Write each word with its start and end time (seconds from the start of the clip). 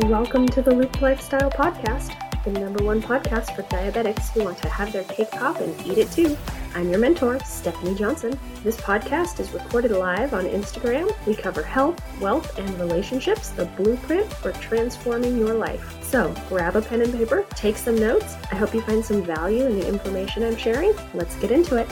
Welcome 0.00 0.48
to 0.48 0.60
the 0.60 0.74
Loop 0.74 1.00
Lifestyle 1.00 1.48
Podcast, 1.52 2.16
the 2.42 2.50
number 2.50 2.82
one 2.82 3.00
podcast 3.00 3.54
for 3.54 3.62
diabetics 3.62 4.30
who 4.30 4.42
want 4.42 4.58
to 4.58 4.68
have 4.68 4.92
their 4.92 5.04
cake 5.04 5.30
pop 5.30 5.60
and 5.60 5.86
eat 5.86 5.98
it 5.98 6.10
too. 6.10 6.36
I'm 6.74 6.90
your 6.90 6.98
mentor, 6.98 7.38
Stephanie 7.44 7.94
Johnson. 7.94 8.36
This 8.64 8.76
podcast 8.76 9.38
is 9.38 9.52
recorded 9.52 9.92
live 9.92 10.34
on 10.34 10.46
Instagram. 10.46 11.14
We 11.26 11.36
cover 11.36 11.62
health, 11.62 12.02
wealth, 12.20 12.58
and 12.58 12.68
relationships, 12.80 13.50
the 13.50 13.66
blueprint 13.66 14.30
for 14.32 14.50
transforming 14.54 15.38
your 15.38 15.54
life. 15.54 16.02
So 16.02 16.34
grab 16.48 16.74
a 16.74 16.82
pen 16.82 17.00
and 17.00 17.14
paper, 17.14 17.46
take 17.50 17.76
some 17.76 17.96
notes. 17.96 18.34
I 18.50 18.56
hope 18.56 18.74
you 18.74 18.80
find 18.82 19.02
some 19.02 19.22
value 19.22 19.64
in 19.64 19.78
the 19.78 19.86
information 19.86 20.42
I'm 20.42 20.56
sharing. 20.56 20.92
Let's 21.14 21.36
get 21.36 21.52
into 21.52 21.76
it. 21.76 21.88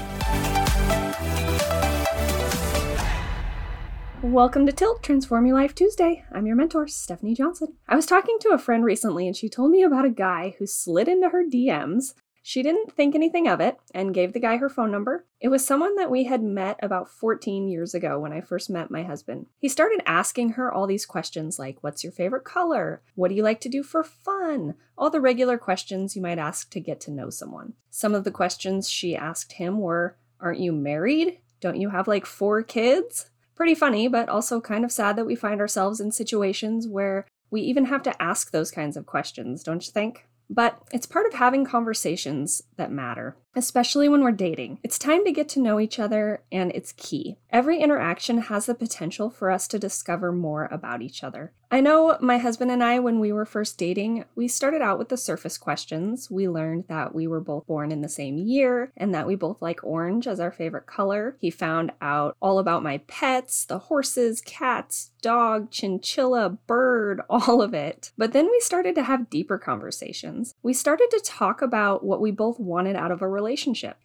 Welcome 4.22 4.66
to 4.66 4.72
Tilt 4.72 5.02
Transform 5.02 5.46
Your 5.46 5.56
Life 5.56 5.74
Tuesday. 5.74 6.24
I'm 6.30 6.46
your 6.46 6.54
mentor, 6.54 6.86
Stephanie 6.86 7.34
Johnson. 7.34 7.74
I 7.88 7.96
was 7.96 8.06
talking 8.06 8.36
to 8.42 8.50
a 8.50 8.58
friend 8.58 8.84
recently 8.84 9.26
and 9.26 9.34
she 9.34 9.48
told 9.48 9.72
me 9.72 9.82
about 9.82 10.04
a 10.04 10.10
guy 10.10 10.54
who 10.60 10.66
slid 10.66 11.08
into 11.08 11.30
her 11.30 11.42
DMs. 11.42 12.14
She 12.40 12.62
didn't 12.62 12.92
think 12.92 13.16
anything 13.16 13.48
of 13.48 13.60
it 13.60 13.78
and 13.92 14.14
gave 14.14 14.32
the 14.32 14.38
guy 14.38 14.58
her 14.58 14.68
phone 14.68 14.92
number. 14.92 15.26
It 15.40 15.48
was 15.48 15.66
someone 15.66 15.96
that 15.96 16.08
we 16.08 16.22
had 16.22 16.40
met 16.40 16.78
about 16.80 17.10
14 17.10 17.68
years 17.68 17.94
ago 17.94 18.20
when 18.20 18.32
I 18.32 18.40
first 18.40 18.70
met 18.70 18.92
my 18.92 19.02
husband. 19.02 19.46
He 19.58 19.68
started 19.68 20.00
asking 20.06 20.50
her 20.50 20.72
all 20.72 20.86
these 20.86 21.04
questions 21.04 21.58
like, 21.58 21.78
What's 21.80 22.04
your 22.04 22.12
favorite 22.12 22.44
color? 22.44 23.02
What 23.16 23.26
do 23.26 23.34
you 23.34 23.42
like 23.42 23.60
to 23.62 23.68
do 23.68 23.82
for 23.82 24.04
fun? 24.04 24.76
All 24.96 25.10
the 25.10 25.20
regular 25.20 25.58
questions 25.58 26.14
you 26.14 26.22
might 26.22 26.38
ask 26.38 26.70
to 26.70 26.80
get 26.80 27.00
to 27.00 27.10
know 27.10 27.28
someone. 27.28 27.72
Some 27.90 28.14
of 28.14 28.22
the 28.22 28.30
questions 28.30 28.88
she 28.88 29.16
asked 29.16 29.54
him 29.54 29.80
were, 29.80 30.16
Aren't 30.38 30.60
you 30.60 30.70
married? 30.70 31.40
Don't 31.60 31.80
you 31.80 31.90
have 31.90 32.06
like 32.06 32.26
four 32.26 32.62
kids? 32.62 33.30
Pretty 33.54 33.74
funny, 33.74 34.08
but 34.08 34.28
also 34.28 34.60
kind 34.60 34.84
of 34.84 34.92
sad 34.92 35.16
that 35.16 35.26
we 35.26 35.34
find 35.34 35.60
ourselves 35.60 36.00
in 36.00 36.10
situations 36.10 36.88
where 36.88 37.26
we 37.50 37.60
even 37.60 37.84
have 37.86 38.02
to 38.04 38.22
ask 38.22 38.50
those 38.50 38.70
kinds 38.70 38.96
of 38.96 39.06
questions, 39.06 39.62
don't 39.62 39.86
you 39.86 39.92
think? 39.92 40.26
But 40.48 40.78
it's 40.92 41.06
part 41.06 41.26
of 41.26 41.34
having 41.34 41.64
conversations 41.64 42.62
that 42.76 42.90
matter, 42.90 43.36
especially 43.54 44.08
when 44.08 44.22
we're 44.22 44.32
dating. 44.32 44.78
It's 44.82 44.98
time 44.98 45.24
to 45.24 45.32
get 45.32 45.48
to 45.50 45.60
know 45.60 45.78
each 45.80 45.98
other, 45.98 46.42
and 46.50 46.72
it's 46.72 46.92
key. 46.92 47.38
Every 47.50 47.80
interaction 47.80 48.38
has 48.38 48.66
the 48.66 48.74
potential 48.74 49.30
for 49.30 49.50
us 49.50 49.68
to 49.68 49.78
discover 49.78 50.32
more 50.32 50.68
about 50.70 51.02
each 51.02 51.22
other. 51.22 51.52
I 51.72 51.80
know 51.80 52.18
my 52.20 52.36
husband 52.36 52.70
and 52.70 52.84
I, 52.84 52.98
when 52.98 53.18
we 53.18 53.32
were 53.32 53.46
first 53.46 53.78
dating, 53.78 54.26
we 54.34 54.46
started 54.46 54.82
out 54.82 54.98
with 54.98 55.08
the 55.08 55.16
surface 55.16 55.56
questions. 55.56 56.30
We 56.30 56.46
learned 56.46 56.84
that 56.88 57.14
we 57.14 57.26
were 57.26 57.40
both 57.40 57.66
born 57.66 57.90
in 57.90 58.02
the 58.02 58.10
same 58.10 58.36
year 58.36 58.92
and 58.94 59.14
that 59.14 59.26
we 59.26 59.36
both 59.36 59.62
like 59.62 59.82
orange 59.82 60.26
as 60.26 60.38
our 60.38 60.52
favorite 60.52 60.84
color. 60.84 61.38
He 61.40 61.50
found 61.50 61.92
out 62.02 62.36
all 62.42 62.58
about 62.58 62.82
my 62.82 62.98
pets 63.06 63.64
the 63.64 63.78
horses, 63.78 64.42
cats, 64.42 65.12
dog, 65.22 65.70
chinchilla, 65.70 66.50
bird, 66.66 67.22
all 67.30 67.62
of 67.62 67.72
it. 67.72 68.12
But 68.18 68.34
then 68.34 68.50
we 68.50 68.60
started 68.60 68.94
to 68.96 69.04
have 69.04 69.30
deeper 69.30 69.56
conversations. 69.56 70.54
We 70.62 70.74
started 70.74 71.08
to 71.10 71.22
talk 71.24 71.62
about 71.62 72.04
what 72.04 72.20
we 72.20 72.32
both 72.32 72.60
wanted 72.60 72.96
out 72.96 73.10
of 73.10 73.22
a 73.22 73.28
relationship. 73.28 73.41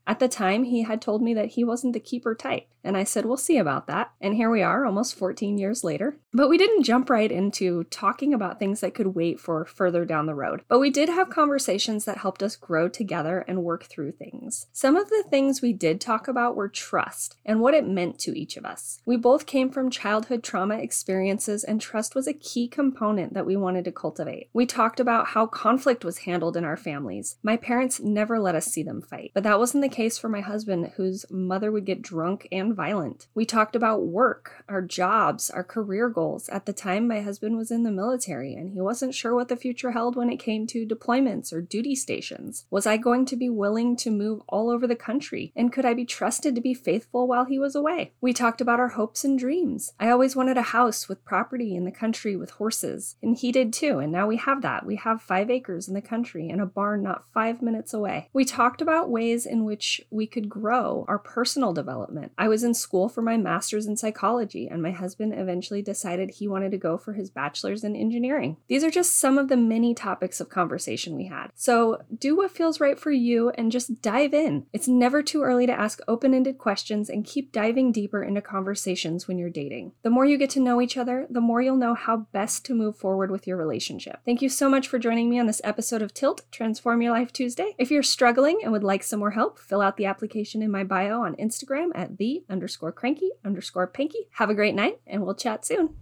At 0.05 0.19
the 0.19 0.27
time, 0.27 0.63
he 0.63 0.83
had 0.83 1.01
told 1.01 1.21
me 1.21 1.33
that 1.33 1.49
he 1.49 1.63
wasn't 1.63 1.93
the 1.93 1.99
keeper 1.99 2.35
type. 2.35 2.67
And 2.87 2.95
I 2.95 3.03
said, 3.03 3.25
We'll 3.25 3.35
see 3.35 3.57
about 3.57 3.87
that. 3.87 4.11
And 4.21 4.35
here 4.35 4.49
we 4.49 4.61
are, 4.61 4.85
almost 4.85 5.15
14 5.15 5.57
years 5.57 5.83
later. 5.83 6.15
But 6.31 6.47
we 6.47 6.57
didn't 6.57 6.83
jump 6.83 7.09
right 7.09 7.29
into 7.29 7.83
talking 7.85 8.33
about 8.33 8.59
things 8.59 8.79
that 8.79 8.93
could 8.93 9.07
wait 9.07 9.41
for 9.41 9.65
further 9.65 10.05
down 10.05 10.25
the 10.25 10.35
road. 10.35 10.61
But 10.69 10.79
we 10.79 10.89
did 10.89 11.09
have 11.09 11.29
conversations 11.29 12.05
that 12.05 12.19
helped 12.19 12.41
us 12.41 12.55
grow 12.55 12.87
together 12.87 13.43
and 13.45 13.63
work 13.63 13.85
through 13.85 14.13
things. 14.13 14.67
Some 14.71 14.95
of 14.95 15.09
the 15.09 15.25
things 15.29 15.61
we 15.61 15.73
did 15.73 15.99
talk 15.99 16.29
about 16.29 16.55
were 16.55 16.69
trust 16.69 17.35
and 17.45 17.59
what 17.59 17.73
it 17.73 17.85
meant 17.85 18.19
to 18.19 18.39
each 18.39 18.55
of 18.55 18.65
us. 18.65 19.01
We 19.05 19.17
both 19.17 19.45
came 19.45 19.69
from 19.69 19.89
childhood 19.89 20.41
trauma 20.41 20.77
experiences, 20.77 21.65
and 21.65 21.81
trust 21.81 22.15
was 22.15 22.27
a 22.27 22.33
key 22.33 22.69
component 22.69 23.33
that 23.33 23.45
we 23.45 23.57
wanted 23.57 23.83
to 23.85 23.91
cultivate. 23.91 24.49
We 24.53 24.65
talked 24.65 25.01
about 25.01 25.27
how 25.27 25.45
conflict 25.45 26.05
was 26.05 26.19
handled 26.19 26.55
in 26.55 26.63
our 26.63 26.77
families. 26.77 27.35
My 27.43 27.57
parents 27.57 27.99
never 27.99 28.39
let 28.39 28.55
us 28.55 28.67
see 28.67 28.83
them 28.83 29.01
fight, 29.01 29.26
but 29.33 29.43
that 29.43 29.59
wasn't 29.59 29.83
the 29.83 29.89
case 29.89 30.17
for 30.17 30.29
my 30.29 30.41
husband, 30.41 30.91
whose 30.95 31.25
mother 31.29 31.71
would 31.71 31.85
get 31.85 32.01
drunk 32.01 32.47
and 32.51 32.75
violent. 32.75 33.27
We 33.33 33.45
talked 33.45 33.75
about 33.75 34.05
work, 34.05 34.63
our 34.67 34.81
jobs, 34.81 35.49
our 35.49 35.63
career 35.63 36.09
goals. 36.09 36.49
At 36.49 36.65
the 36.65 36.73
time, 36.73 37.07
my 37.07 37.21
husband 37.21 37.57
was 37.57 37.71
in 37.71 37.83
the 37.83 37.91
military 37.91 38.53
and 38.53 38.71
he 38.71 38.81
wasn't 38.81 39.15
sure 39.15 39.35
what 39.35 39.47
the 39.47 39.55
future 39.55 39.91
held 39.91 40.15
when 40.15 40.29
it 40.29 40.37
came 40.37 40.67
to 40.67 40.85
deployments 40.85 41.51
or 41.53 41.61
duty 41.61 41.95
stations. 41.95 42.65
Was 42.69 42.85
I 42.85 42.97
going 42.97 43.25
to 43.25 43.35
be 43.35 43.49
willing 43.49 43.95
to 43.97 44.11
move 44.11 44.41
all 44.47 44.69
over 44.69 44.87
the 44.87 44.95
country? 44.95 45.51
And 45.55 45.71
could 45.71 45.85
I 45.85 45.93
be 45.93 46.05
trusted 46.05 46.55
to 46.55 46.61
be 46.61 46.73
faithful 46.73 47.27
while 47.27 47.45
he 47.45 47.59
was 47.59 47.75
away? 47.75 48.13
We 48.21 48.33
talked 48.33 48.61
about 48.61 48.79
our 48.79 48.89
hopes 48.89 49.23
and 49.23 49.37
dreams. 49.37 49.93
I 49.99 50.09
always 50.09 50.35
wanted 50.35 50.57
a 50.57 50.61
house 50.61 51.07
with 51.07 51.25
property 51.25 51.75
in 51.75 51.85
the 51.85 51.91
country 51.91 52.35
with 52.35 52.51
horses, 52.51 53.15
and 53.21 53.37
he 53.37 53.51
did 53.51 53.73
too, 53.73 53.99
and 53.99 54.11
now 54.11 54.27
we 54.27 54.37
have 54.37 54.61
that. 54.61 54.85
We 54.85 54.95
have 54.97 55.21
five 55.21 55.49
acres 55.49 55.87
in 55.87 55.93
the 55.93 56.01
country 56.01 56.49
and 56.49 56.61
a 56.61 56.65
barn 56.65 57.03
not 57.03 57.27
five 57.33 57.61
minutes 57.61 57.93
away. 57.93 58.29
We 58.33 58.45
talked 58.45 58.81
about 58.81 59.09
ways 59.17 59.47
in 59.47 59.65
which 59.65 59.99
we 60.11 60.27
could 60.27 60.47
grow 60.47 61.03
our 61.07 61.17
personal 61.17 61.73
development. 61.73 62.31
I 62.37 62.47
was 62.47 62.63
in 62.63 62.75
school 62.75 63.09
for 63.09 63.23
my 63.23 63.35
master's 63.35 63.87
in 63.87 63.97
psychology, 63.97 64.67
and 64.67 64.79
my 64.79 64.91
husband 64.91 65.33
eventually 65.35 65.81
decided 65.81 66.29
he 66.29 66.47
wanted 66.47 66.69
to 66.69 66.77
go 66.77 66.99
for 66.99 67.13
his 67.13 67.31
bachelor's 67.31 67.83
in 67.83 67.95
engineering. 67.95 68.57
These 68.67 68.83
are 68.83 68.91
just 68.91 69.17
some 69.17 69.39
of 69.39 69.47
the 69.47 69.57
many 69.57 69.95
topics 69.95 70.39
of 70.39 70.49
conversation 70.49 71.15
we 71.15 71.25
had. 71.25 71.47
So 71.55 72.03
do 72.15 72.37
what 72.37 72.51
feels 72.51 72.79
right 72.79 72.99
for 72.99 73.11
you 73.11 73.49
and 73.57 73.71
just 73.71 74.03
dive 74.03 74.35
in. 74.35 74.67
It's 74.71 74.87
never 74.87 75.23
too 75.23 75.41
early 75.41 75.65
to 75.65 75.73
ask 75.73 75.99
open 76.07 76.35
ended 76.35 76.59
questions 76.59 77.09
and 77.09 77.25
keep 77.25 77.51
diving 77.51 77.91
deeper 77.91 78.21
into 78.21 78.41
conversations 78.41 79.27
when 79.27 79.39
you're 79.39 79.49
dating. 79.49 79.93
The 80.03 80.11
more 80.11 80.25
you 80.25 80.37
get 80.37 80.51
to 80.51 80.59
know 80.59 80.79
each 80.79 80.95
other, 80.95 81.25
the 81.27 81.41
more 81.41 81.59
you'll 81.63 81.75
know 81.75 81.95
how 81.95 82.27
best 82.33 82.65
to 82.65 82.75
move 82.75 82.97
forward 82.97 83.31
with 83.31 83.47
your 83.47 83.57
relationship. 83.57 84.19
Thank 84.25 84.43
you 84.43 84.49
so 84.49 84.69
much 84.69 84.87
for 84.87 84.99
joining 84.99 85.27
me 85.27 85.39
on 85.39 85.47
this 85.47 85.61
episode 85.63 86.03
of 86.03 86.13
Tilt 86.13 86.41
Transform 86.51 87.01
Your 87.01 87.13
Life 87.13 87.33
Tuesday. 87.33 87.73
If 87.79 87.89
you're 87.89 88.03
struggling 88.03 88.59
and 88.61 88.71
would 88.71 88.83
like 88.83 89.03
some 89.07 89.19
more 89.19 89.31
help, 89.31 89.57
fill 89.57 89.81
out 89.81 89.97
the 89.97 90.05
application 90.05 90.61
in 90.61 90.69
my 90.69 90.83
bio 90.83 91.21
on 91.21 91.35
Instagram 91.35 91.91
at 91.95 92.17
the 92.17 92.43
underscore 92.49 92.91
cranky 92.91 93.31
underscore 93.43 93.87
panky. 93.87 94.27
Have 94.31 94.49
a 94.49 94.53
great 94.53 94.75
night, 94.75 94.99
and 95.07 95.23
we'll 95.23 95.35
chat 95.35 95.65
soon. 95.65 95.95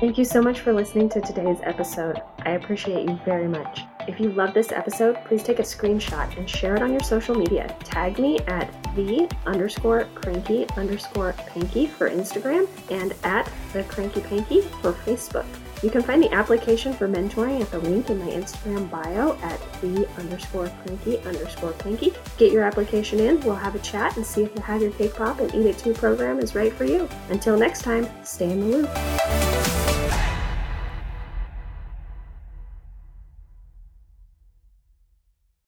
Thank 0.00 0.16
you 0.16 0.24
so 0.24 0.40
much 0.40 0.60
for 0.60 0.72
listening 0.72 1.08
to 1.08 1.20
today's 1.20 1.58
episode. 1.64 2.22
I 2.44 2.50
appreciate 2.52 3.08
you 3.08 3.18
very 3.24 3.48
much. 3.48 3.80
If 4.06 4.20
you 4.20 4.30
love 4.30 4.54
this 4.54 4.70
episode, 4.70 5.16
please 5.24 5.42
take 5.42 5.58
a 5.58 5.62
screenshot 5.62 6.36
and 6.38 6.48
share 6.48 6.76
it 6.76 6.82
on 6.82 6.92
your 6.92 7.00
social 7.00 7.34
media. 7.34 7.76
Tag 7.82 8.18
me 8.20 8.38
at 8.46 8.72
the 8.94 9.28
underscore 9.44 10.04
cranky 10.14 10.66
underscore 10.76 11.32
panky 11.32 11.88
for 11.88 12.08
Instagram 12.08 12.68
and 12.90 13.12
at 13.24 13.50
the 13.72 13.82
cranky 13.84 14.20
panky 14.20 14.60
for 14.60 14.92
Facebook. 14.92 15.46
You 15.82 15.90
can 15.90 16.02
find 16.02 16.22
the 16.22 16.32
application 16.32 16.92
for 16.92 17.08
mentoring 17.08 17.60
at 17.60 17.70
the 17.70 17.78
link 17.78 18.10
in 18.10 18.18
my 18.18 18.30
Instagram 18.30 18.90
bio 18.90 19.38
at 19.42 19.60
the 19.80 20.08
underscore 20.18 20.70
cranky 20.82 21.18
underscore 21.20 21.72
panky. 21.72 22.12
Get 22.36 22.52
your 22.52 22.64
application 22.64 23.20
in, 23.20 23.40
we'll 23.40 23.54
have 23.54 23.74
a 23.74 23.80
chat 23.80 24.16
and 24.16 24.26
see 24.26 24.42
if 24.42 24.54
the 24.54 24.60
Have 24.62 24.82
Your 24.82 24.90
Cake 24.92 25.14
Pop 25.14 25.38
and 25.38 25.54
Eat 25.54 25.66
It 25.66 25.78
Too 25.78 25.94
program 25.94 26.40
is 26.40 26.54
right 26.54 26.72
for 26.72 26.84
you. 26.84 27.08
Until 27.30 27.56
next 27.56 27.82
time, 27.82 28.08
stay 28.24 28.50
in 28.50 28.60
the 28.60 28.66
loop. 28.78 29.87